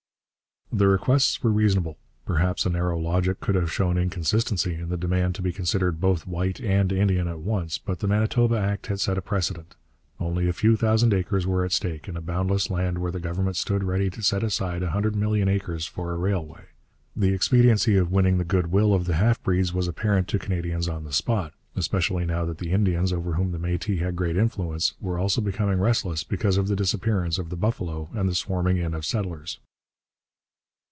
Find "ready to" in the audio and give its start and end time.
13.83-14.23